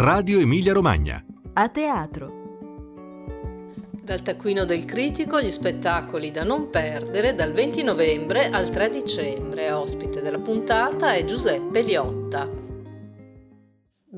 [0.00, 1.20] Radio Emilia Romagna.
[1.54, 2.40] A teatro.
[4.00, 9.72] Dal taccuino del critico gli spettacoli da non perdere dal 20 novembre al 3 dicembre.
[9.72, 12.67] Ospite della puntata è Giuseppe Liotta.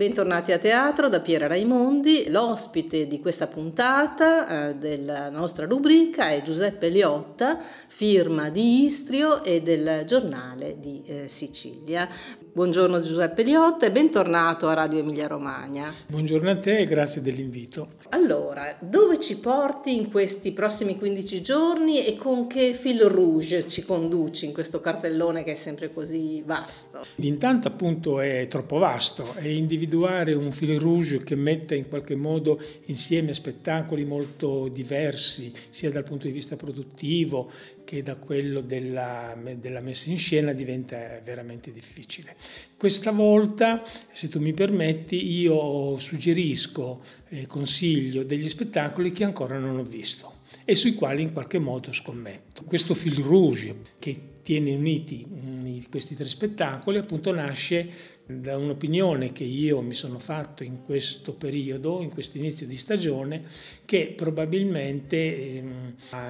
[0.00, 6.40] Bentornati a teatro da Piera Raimondi, l'ospite di questa puntata eh, della nostra rubrica è
[6.40, 12.08] Giuseppe Liotta, firma di Istrio e del giornale di eh, Sicilia.
[12.52, 15.94] Buongiorno Giuseppe Liotta e bentornato a Radio Emilia Romagna.
[16.08, 17.90] Buongiorno a te e grazie dell'invito.
[18.08, 23.84] Allora, dove ci porti in questi prossimi 15 giorni e con che fil rouge ci
[23.84, 27.04] conduci in questo cartellone che è sempre così vasto?
[27.16, 29.46] Intanto appunto è troppo vasto, è
[29.90, 36.04] individuare un fil rouge che metta in qualche modo insieme spettacoli molto diversi, sia dal
[36.04, 37.50] punto di vista produttivo
[37.90, 42.36] che da quello della, della messa in scena diventa veramente difficile.
[42.76, 43.82] Questa volta,
[44.12, 50.34] se tu mi permetti, io suggerisco e consiglio degli spettacoli che ancora non ho visto
[50.64, 52.62] e sui quali in qualche modo scommetto.
[52.62, 57.88] Questo fil rouge che tiene uniti questi tre spettacoli appunto nasce
[58.24, 63.42] da un'opinione che io mi sono fatto in questo periodo, in questo inizio di stagione,
[63.84, 65.62] che probabilmente eh,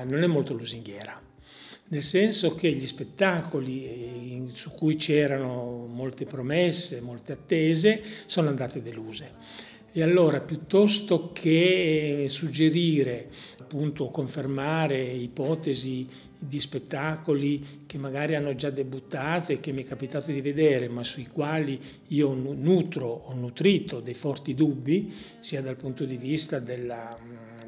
[0.08, 1.28] non è molto lusinghiera
[1.90, 8.82] nel senso che gli spettacoli eh, su cui c'erano molte promesse, molte attese, sono andate
[8.82, 9.68] deluse.
[9.92, 16.06] E allora piuttosto che suggerire, appunto confermare ipotesi
[16.38, 21.02] di spettacoli che magari hanno già debuttato e che mi è capitato di vedere, ma
[21.02, 27.18] sui quali io nutro, ho nutrito dei forti dubbi, sia dal punto di vista della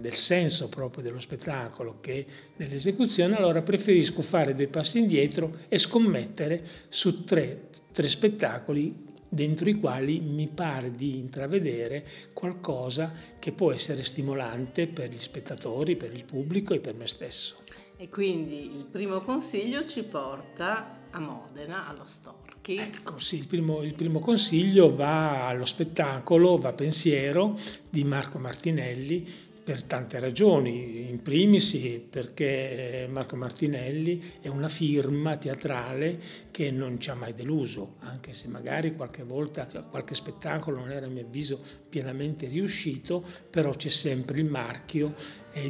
[0.02, 6.62] del senso proprio dello spettacolo che dell'esecuzione, allora preferisco fare due passi indietro e scommettere
[6.90, 14.02] su tre, tre spettacoli dentro i quali mi pare di intravedere qualcosa che può essere
[14.02, 17.56] stimolante per gli spettatori, per il pubblico e per me stesso.
[17.96, 22.76] E quindi il primo consiglio ci porta a Modena, allo Storchi.
[22.76, 27.56] Ecco, sì, il primo, il primo consiglio va allo spettacolo, va pensiero
[27.88, 29.26] di Marco Martinelli,
[29.64, 31.76] per tante ragioni, in primis
[32.10, 36.18] perché eh, Marco Martinelli è una firma teatrale
[36.50, 41.06] che non ci ha mai deluso, anche se magari qualche volta qualche spettacolo non era
[41.06, 45.14] a mio avviso pienamente riuscito, però c'è sempre il marchio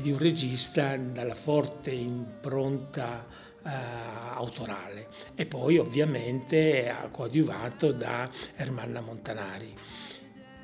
[0.00, 3.26] di un regista dalla forte impronta
[3.62, 3.68] uh,
[4.34, 5.08] autorale.
[5.34, 9.74] E poi ovviamente coadiuvato da Ermanna Montanari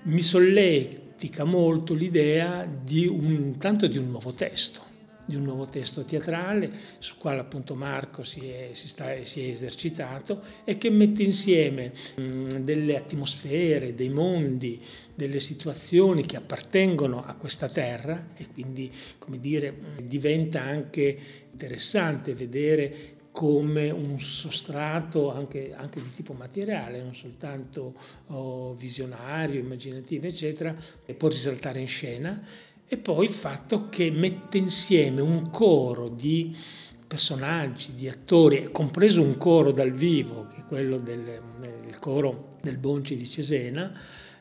[0.02, 4.82] mi solletica molto l'idea di un, tanto di un nuovo testo,
[5.24, 9.48] di un nuovo testo teatrale sul quale appunto Marco si è, si sta, si è
[9.48, 14.80] esercitato e che mette insieme mh, delle atmosfere, dei mondi,
[15.14, 21.18] delle situazioni che appartengono a questa terra e quindi come dire diventa anche
[21.52, 27.94] interessante vedere come un sostrato anche, anche, di tipo materiale, non soltanto
[28.26, 30.74] oh, visionario, immaginativo, eccetera,
[31.06, 32.42] e può risaltare in scena,
[32.84, 36.52] e poi il fatto che mette insieme un coro di
[37.06, 42.78] personaggi, di attori, compreso un coro dal vivo, che è quello del, del coro del
[42.78, 43.96] Bonci di Cesena,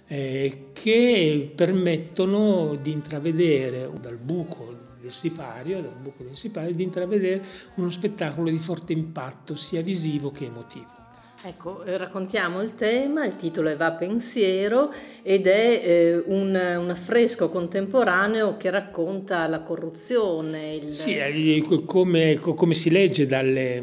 [0.08, 7.44] eh, che permettono di intravedere dal buco del sipario, dal buco del sipario, di intravedere
[7.76, 11.06] uno spettacolo di forte impatto sia visivo che emotivo.
[11.44, 14.92] Ecco, eh, raccontiamo il tema, il titolo è Va pensiero
[15.22, 20.74] ed è eh, un, un, affresco contemporaneo che racconta la corruzione.
[20.74, 20.96] Il...
[20.96, 23.82] Sì, come, come, si legge dalle,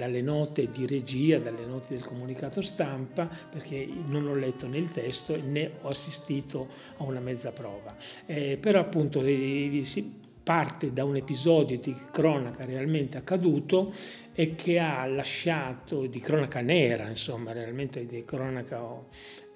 [0.00, 4.88] dalle, note di regia, dalle note del comunicato stampa, perché non ho letto né il
[4.88, 7.94] testo né ho assistito a una mezza prova.
[8.24, 13.92] Eh, però appunto si parte da un episodio di cronaca realmente accaduto
[14.32, 19.04] e che ha lasciato di cronaca nera, insomma, realmente di cronaca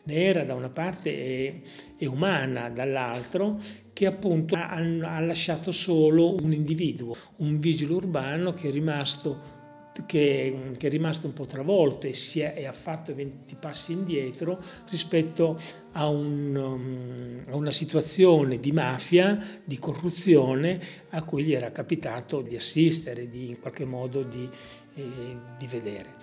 [0.05, 1.63] nera da una parte e,
[1.97, 3.59] e umana dall'altro,
[3.95, 9.63] che appunto ha, ha lasciato solo un individuo, un vigile urbano che è rimasto
[10.07, 14.61] che, che, è rimasto un po' travolto e, è, e, ha fatto 20 passi indietro
[14.91, 15.59] rispetto
[15.93, 20.81] a, un, um, a, una situazione di mafia, di corruzione
[21.11, 24.49] a cui gli era capitato di assistere, di, in qualche modo di,
[24.95, 26.15] eh, di vedere.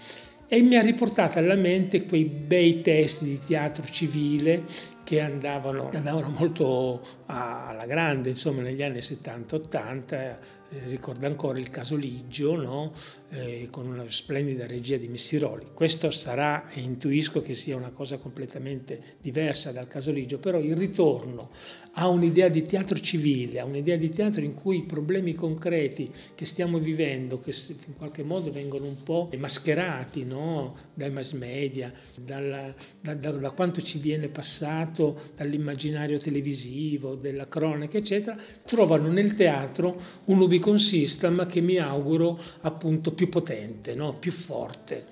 [0.47, 4.65] E mi ha riportato alla mente quei bei testi di teatro civile
[5.03, 10.37] che andavano, andavano molto alla grande, insomma negli anni 70-80
[10.73, 12.93] eh, ricordo ancora il caso Liggio, no?
[13.31, 15.65] eh, con una splendida regia di Missiroli.
[15.73, 20.77] Questo sarà, e intuisco che sia una cosa completamente diversa dal caso Liggio, però il
[20.77, 21.49] ritorno
[21.95, 26.45] a un'idea di teatro civile, a un'idea di teatro in cui i problemi concreti che
[26.45, 30.73] stiamo vivendo, che in qualche modo vengono un po' mascherati no?
[30.93, 34.90] dai mass media, dalla, da, da, da quanto ci viene passato
[35.35, 42.39] dall'immaginario televisivo, della cronaca, eccetera, trovano nel teatro un ubicazione con system che mi auguro
[42.61, 44.15] appunto più potente, no?
[44.17, 45.07] più forte,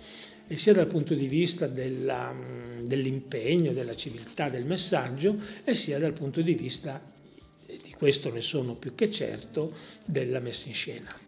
[0.48, 2.34] e sia dal punto di vista della,
[2.82, 7.02] dell'impegno, della civiltà del messaggio, e sia dal punto di vista,
[7.66, 9.74] di questo ne sono più che certo,
[10.06, 11.28] della messa in scena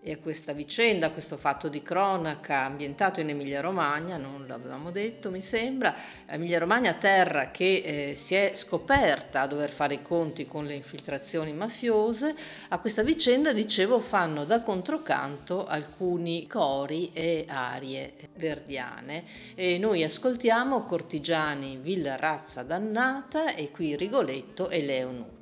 [0.00, 5.30] e a questa vicenda, a questo fatto di cronaca ambientato in Emilia-Romagna, non l'avevamo detto
[5.30, 5.94] mi sembra,
[6.26, 11.52] Emilia-Romagna terra che eh, si è scoperta a dover fare i conti con le infiltrazioni
[11.52, 12.34] mafiose,
[12.68, 19.24] a questa vicenda dicevo fanno da controcanto alcuni cori e arie verdiane.
[19.54, 25.36] E noi ascoltiamo Cortigiani, Villa Razza Dannata e qui Rigoletto e Leonucci.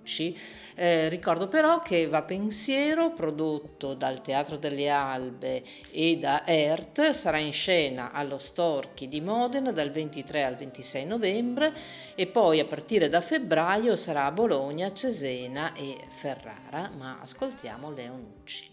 [0.74, 7.38] Eh, ricordo però che Va Pensiero, prodotto dal Teatro delle Albe e da ERT, sarà
[7.38, 11.72] in scena allo Storchi di Modena dal 23 al 26 novembre
[12.14, 18.70] e poi a partire da febbraio sarà a Bologna, Cesena e Ferrara, ma ascoltiamo Leonucci.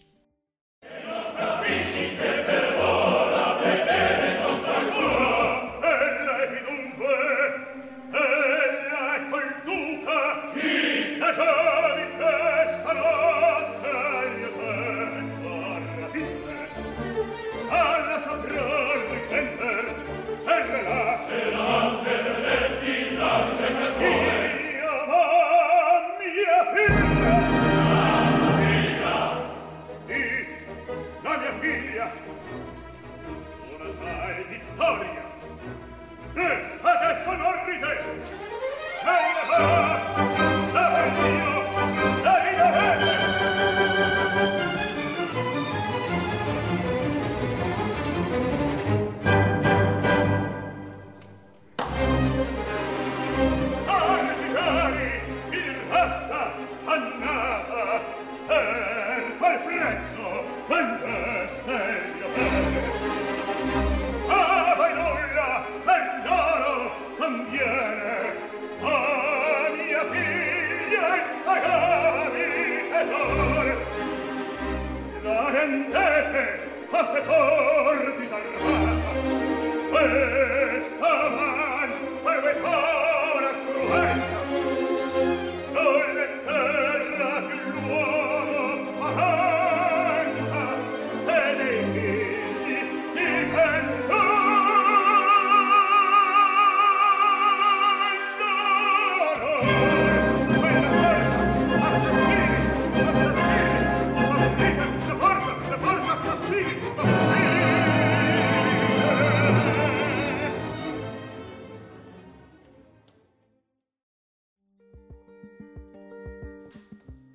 [1.06, 4.13] Non capisci che per ora non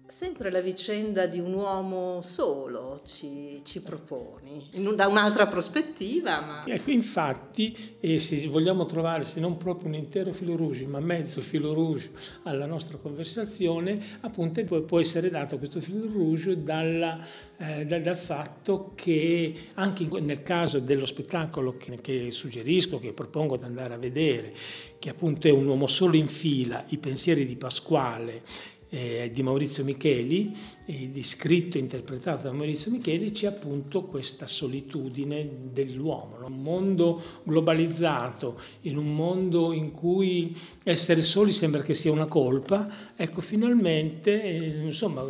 [0.08, 6.40] sempre la vicenda di un uomo solo ci, ci proponi, in, da un'altra prospettiva.
[6.40, 6.64] Ma...
[6.66, 11.42] Ecco, infatti, e se vogliamo trovare, se non proprio un intero filo rouge, ma mezzo
[11.42, 12.10] filo rouge
[12.44, 17.22] alla nostra conversazione, appunto può essere dato questo filo rouge dalla,
[17.58, 23.58] eh, dal, dal, fatto che anche nel caso dello spettacolo che, che suggerisco, che propongo
[23.58, 24.54] di andare a vedere,
[24.98, 28.42] che appunto è un uomo solo in fila, i pensieri di Pasquale,
[28.90, 30.54] eh, di Maurizio Micheli,
[30.86, 36.38] eh, di scritto e interpretato da Maurizio Micheli, c'è appunto questa solitudine dell'uomo.
[36.38, 36.46] No?
[36.46, 43.14] Un mondo globalizzato, in un mondo in cui essere soli sembra che sia una colpa,
[43.16, 45.24] ecco finalmente eh, insomma,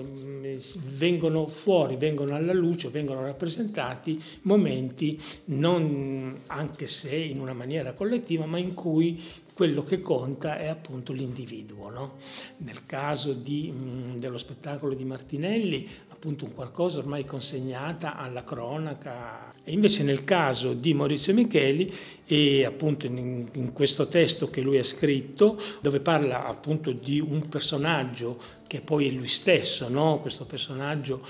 [0.96, 8.46] vengono fuori, vengono alla luce, vengono rappresentati momenti, non anche se in una maniera collettiva,
[8.46, 9.20] ma in cui
[9.58, 11.90] quello che conta è appunto l'individuo.
[11.90, 12.12] No?
[12.58, 19.50] Nel caso di, mh, dello spettacolo di Martinelli, appunto un qualcosa ormai consegnata alla cronaca.
[19.64, 21.92] E invece nel caso di Maurizio Micheli,
[22.24, 27.48] e appunto in, in, questo testo che lui ha scritto, dove parla appunto di un
[27.48, 28.38] personaggio
[28.68, 30.20] che poi è lui stesso, no?
[30.20, 31.20] questo personaggio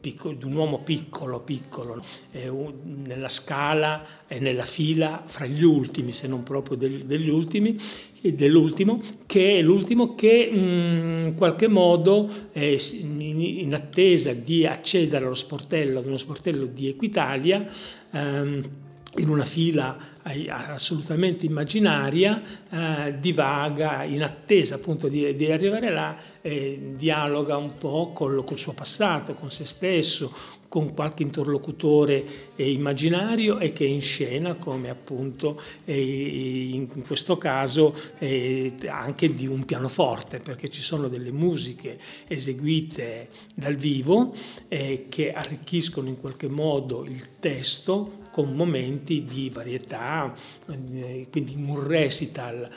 [0.00, 2.02] piccolo, di un uomo piccolo, piccolo,
[2.48, 7.78] un, nella scala e nella fila fra gli ultimi, se non proprio degli, ultimi,
[8.20, 16.06] dell'ultimo, che è l'ultimo che in qualche modo in attesa di accedere allo sportello, ad
[16.06, 17.66] uno sportello di Equitalia,
[18.10, 18.68] ehm,
[19.18, 19.96] in una fila
[20.48, 28.10] assolutamente immaginaria, eh, divaga in attesa appunto di, di arrivare là, eh, dialoga un po'
[28.12, 30.32] col, col, suo passato, con se stesso,
[30.68, 32.24] con qualche interlocutore
[32.56, 37.94] eh, immaginario e che è in scena come appunto in questo caso
[38.88, 44.34] anche di un pianoforte, perché ci sono delle musiche eseguite dal vivo
[44.66, 50.30] eh, che arricchiscono in qualche modo il testo con momenti di varietà,
[50.68, 52.68] eh, quindi un recital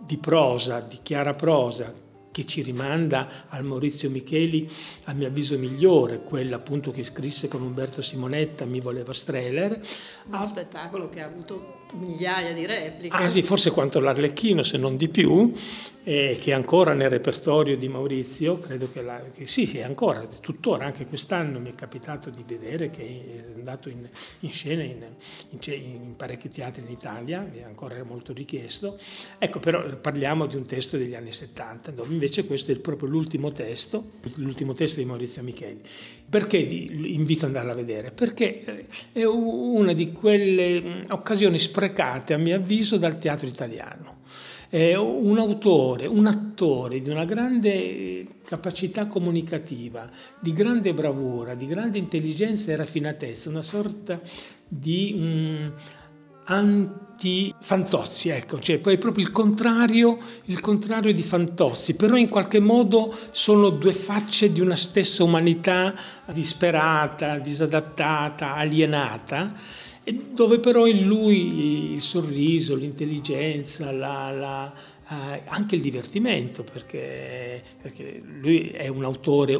[0.00, 1.92] di prosa, di chiara prosa,
[2.30, 4.66] che ci rimanda al Maurizio Micheli,
[5.04, 9.78] a mio avviso migliore, quello appunto che scrisse con Umberto Simonetta, Mi voleva Streller.
[10.30, 13.14] Un spettacolo che ha avuto migliaia di repliche.
[13.14, 15.52] Ah forse quanto l'Arlecchino, se non di più,
[16.04, 20.26] eh, che è ancora nel repertorio di Maurizio, credo che, la, che sì, sì, ancora,
[20.26, 24.08] tuttora, anche quest'anno mi è capitato di vedere che è andato in,
[24.40, 25.04] in scena in,
[25.50, 28.98] in, in, parecchi teatri in Italia, è ancora molto richiesto.
[29.38, 33.52] Ecco, però parliamo di un testo degli anni 70, dove invece questo è proprio l'ultimo
[33.52, 35.80] testo, l'ultimo testo di Maurizio Micheli.
[36.32, 38.10] Perché invito ad andarla a vedere?
[38.10, 44.20] Perché eh, è una di quelle mm, occasioni sprecate, a mio avviso, dal teatro italiano.
[44.68, 50.08] È un autore, un attore di una grande capacità comunicativa,
[50.40, 54.20] di grande bravura, di grande intelligenza e raffinatezza, una sorta
[54.66, 55.14] di...
[55.16, 55.72] Um,
[56.44, 63.14] anti-Fantozzi, ecco, cioè è proprio il contrario, il contrario di Fantozzi, però in qualche modo
[63.30, 65.94] sono due facce di una stessa umanità
[66.32, 69.54] disperata, disadattata, alienata,
[70.32, 74.72] dove però in lui il sorriso, l'intelligenza, la, la,
[75.08, 79.54] eh, anche il divertimento, perché, perché lui è un autore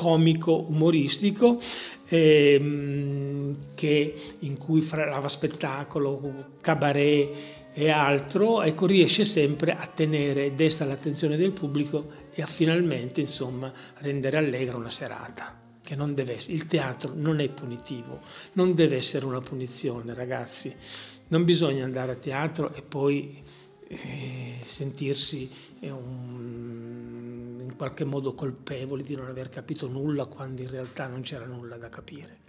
[0.00, 1.60] comico umoristico
[2.08, 7.36] ehm, che, in cui fralava spettacolo, cabaret
[7.74, 13.70] e altro, ecco, riesce sempre a tenere desta l'attenzione del pubblico e a finalmente insomma
[13.98, 15.60] rendere allegra una serata.
[15.82, 18.20] Che non deve essere, il teatro non è punitivo,
[18.54, 20.74] non deve essere una punizione, ragazzi.
[21.28, 23.42] Non bisogna andare a teatro e poi
[23.86, 26.89] eh, sentirsi eh, un,
[27.80, 31.88] qualche modo colpevoli di non aver capito nulla quando in realtà non c'era nulla da
[31.88, 32.40] capire.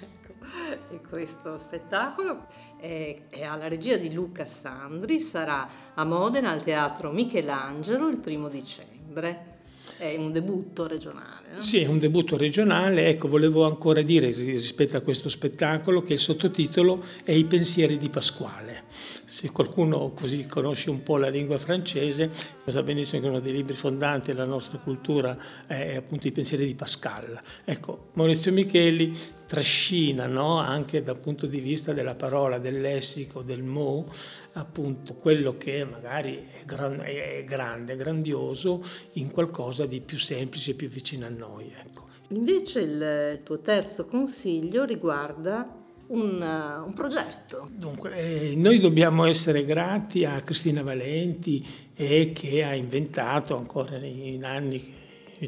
[0.00, 6.64] Ecco, e questo spettacolo è, è, alla regia di Luca Sandri, sarà a Modena al
[6.64, 9.59] Teatro Michelangelo il primo dicembre.
[10.00, 11.56] È un debutto regionale.
[11.56, 11.60] No?
[11.60, 13.08] Sì, è un debutto regionale.
[13.08, 18.08] Ecco, volevo ancora dire rispetto a questo spettacolo che il sottotitolo è I pensieri di
[18.08, 18.84] Pasquale.
[18.88, 22.30] Se qualcuno così conosce un po' la lingua francese,
[22.64, 26.74] sa benissimo che uno dei libri fondanti della nostra cultura è appunto I pensieri di
[26.74, 27.38] Pascal.
[27.66, 29.12] Ecco, Maurizio Micheli
[29.50, 30.58] trascina no?
[30.58, 34.06] anche dal punto di vista della parola, del lessico, del mo,
[34.52, 38.80] appunto quello che magari è, gran, è grande, grandioso,
[39.14, 41.70] in qualcosa di più semplice, più vicino a noi.
[41.84, 42.06] Ecco.
[42.28, 45.68] Invece il tuo terzo consiglio riguarda
[46.06, 46.40] un,
[46.86, 47.68] un, progetto.
[47.74, 54.44] Dunque, eh, noi dobbiamo essere grati a Cristina Valenti eh, che ha inventato ancora in
[54.44, 54.80] anni,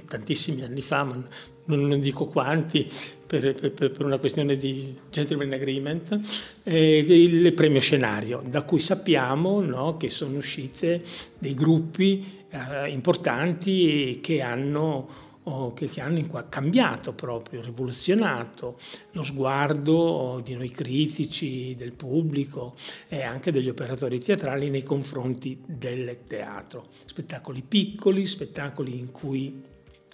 [0.07, 1.25] tantissimi anni fa, ma
[1.65, 2.89] non, non dico quanti,
[3.27, 6.21] per, per, per, una questione di gentleman agreement,
[6.65, 11.03] eh, il premio scenario, da cui sappiamo no, che sono uscite
[11.39, 15.31] dei gruppi eh, importanti che hanno
[15.75, 18.77] che, che, hanno cambiato proprio, rivoluzionato
[19.11, 22.77] lo sguardo di noi critici, del pubblico
[23.09, 26.85] e anche degli operatori teatrali nei confronti del teatro.
[27.07, 29.61] Spettacoli piccoli, spettacoli in cui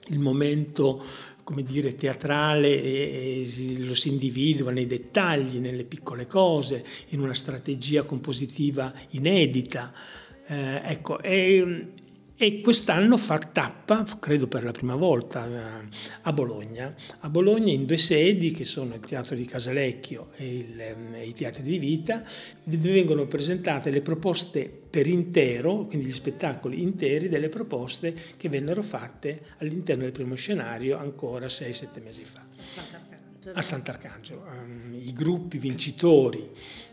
[0.07, 1.04] il momento
[1.49, 3.38] come dire, teatrale
[3.78, 9.90] lo si individua nei dettagli, nelle piccole cose, in una strategia compositiva inedita.
[10.47, 11.92] Eh, ecco, e,
[12.40, 15.88] e quest'anno fa tappa, credo per la prima volta, eh,
[16.23, 16.95] a Bologna.
[17.21, 21.26] A Bologna in due sedi, che sono il Teatro di Casalecchio e, il, ehm, e
[21.26, 22.23] i Teatri di Vita,
[22.62, 28.83] dove vengono presentate le proposte per intero, quindi gli spettacoli interi delle proposte che vennero
[28.83, 32.47] fatte all'interno del primo scenario ancora 6-7 mesi fa.
[33.52, 34.45] A Sant'Arcangelo.
[34.47, 36.50] Um, I gruppi vincitori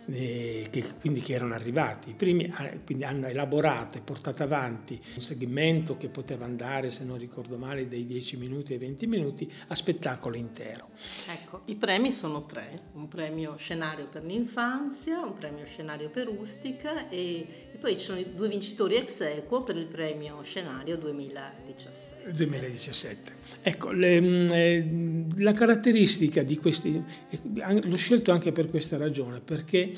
[0.08, 2.12] eh, che, quindi che erano arrivati.
[2.12, 7.04] I primi eh, quindi hanno elaborato e portato avanti un segmento che poteva andare, se
[7.04, 10.90] non ricordo male, dai 10 minuti ai 20 minuti a spettacolo intero.
[11.28, 17.10] Ecco, i premi sono tre, un premio scenario per l'infanzia, un premio scenario per Ustica
[17.10, 22.32] e, e poi ci sono i due vincitori ex equo per il premio scenario 2017.
[22.32, 23.45] 2017.
[23.68, 27.04] Ecco, le, mm, eh, la caratteristica di questi,
[27.42, 29.92] l'ho scelto anche per questa ragione, perché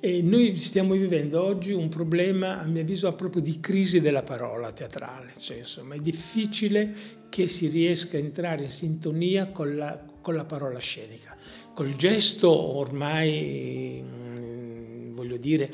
[0.00, 4.72] eh, noi stiamo vivendo oggi un problema, a mio avviso, proprio di crisi della parola
[4.72, 6.92] teatrale, cioè, insomma, è difficile
[7.28, 11.36] che si riesca a entrare in sintonia con la, con la parola scenica.
[11.74, 15.68] Col gesto ormai, mm, voglio dire,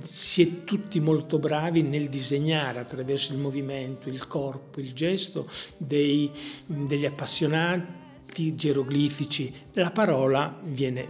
[0.00, 6.30] si è tutti molto bravi nel disegnare attraverso il movimento, il corpo, il gesto dei,
[6.66, 9.52] degli appassionati geroglifici.
[9.72, 11.06] La parola viene,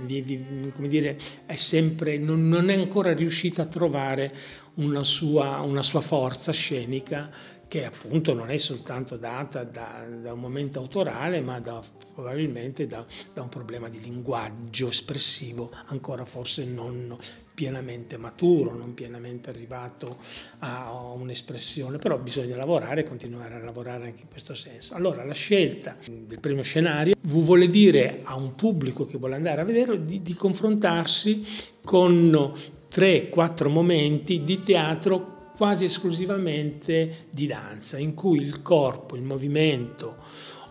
[0.74, 4.34] come dire, è sempre, non, non è ancora riuscita a trovare
[4.74, 7.30] una sua, una sua forza scenica
[7.72, 11.80] che appunto non è soltanto data da, da un momento autorale, ma da,
[12.12, 13.02] probabilmente da,
[13.32, 17.16] da, un problema di linguaggio espressivo ancora forse non
[17.54, 20.18] pienamente maturo, non pienamente arrivato
[20.58, 24.92] a un'espressione, però bisogna lavorare e continuare a lavorare anche in questo senso.
[24.92, 29.64] Allora la scelta del primo scenario vuole dire a un pubblico che vuole andare a
[29.64, 31.42] vederlo di, di confrontarsi
[31.82, 32.52] con
[32.90, 40.16] tre, quattro momenti di teatro quasi esclusivamente di danza, in cui il corpo, il movimento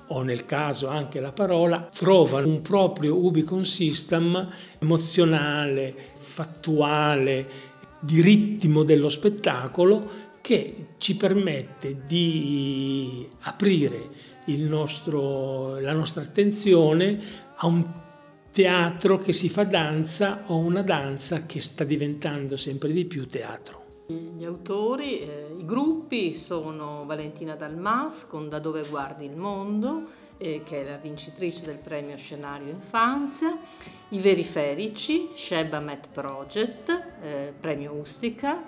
[0.08, 7.70] o nel caso anche la parola, trovano un proprio ubicon system emozionale, fattuale,
[8.02, 14.10] di ritmo dello spettacolo che ci permette di aprire
[14.58, 17.20] nostro, la nostra attenzione
[17.56, 17.90] a un
[18.52, 23.81] teatro che si fa danza o una danza che sta diventando sempre di più teatro.
[24.12, 30.04] Gli autori, eh, i gruppi sono Valentina Dalmas con Da dove guardi il mondo,
[30.38, 33.58] eh, che è la vincitrice del premio Scenario Infanzia,
[34.10, 36.90] i Veriferici, Sheba Met Project,
[37.22, 38.64] eh, premio Ustica,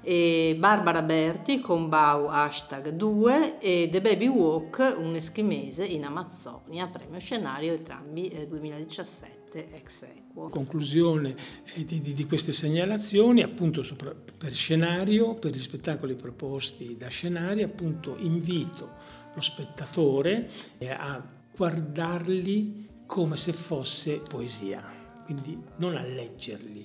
[0.00, 6.86] e Barbara Berti con Bau hashtag 2 e The Baby Walk, un eschimese in Amazzonia,
[6.86, 10.48] premio Scenario entrambi eh, 2017 fatte ex equo.
[10.48, 11.34] Conclusione
[11.74, 17.08] eh, di, di, di queste segnalazioni, appunto sopra, per scenario, per gli spettacoli proposti da
[17.08, 21.24] scenari, appunto invito lo spettatore eh, a
[21.56, 24.84] guardarli come se fosse poesia,
[25.24, 26.84] quindi non a leggerli,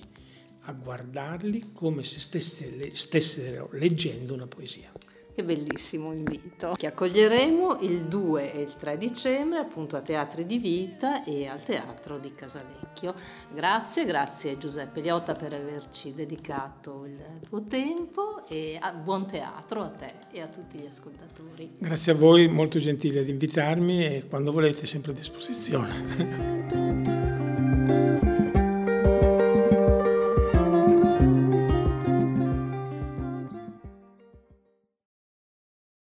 [0.62, 4.90] a guardarli come se stesse, stessero leggendo una poesia.
[5.34, 6.74] Che bellissimo invito.
[6.76, 11.64] Che accoglieremo il 2 e il 3 dicembre appunto a Teatri di Vita e al
[11.64, 13.12] Teatro di Casalecchio.
[13.52, 20.12] Grazie, grazie Giuseppe Liotta per averci dedicato il tuo tempo e buon teatro a te
[20.30, 21.72] e a tutti gli ascoltatori.
[21.78, 27.23] Grazie a voi, molto gentile ad invitarmi e quando volete sempre a disposizione.